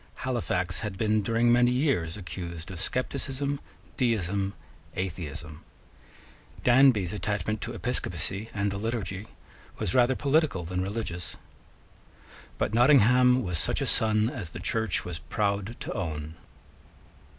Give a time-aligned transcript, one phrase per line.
[0.25, 3.59] Halifax had been during many years accused of scepticism,
[3.97, 4.55] deism,
[4.95, 5.63] atheism.
[6.63, 9.27] Danby's attachment to episcopacy and the liturgy
[9.77, 11.37] was rather political than religious.
[12.57, 16.33] But Nottingham was such a son as the Church was proud to own.